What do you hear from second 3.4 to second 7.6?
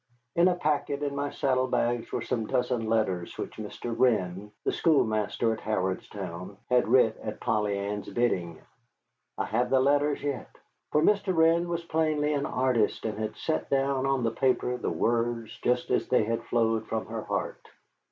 Mr. Wrenn, the schoolmaster at Harrodstown, had writ at